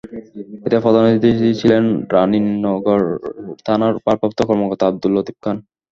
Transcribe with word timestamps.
এতে 0.65 0.77
প্রধান 0.83 1.03
অতিথি 1.09 1.29
ছিলেন 1.59 1.83
রানীনগর 2.15 3.01
থানার 3.65 3.93
ভারপ্রাপ্ত 3.97 4.39
কর্মকর্তা 4.49 4.85
আবদুল 4.87 5.11
লতিফ 5.15 5.37
খান। 5.43 5.57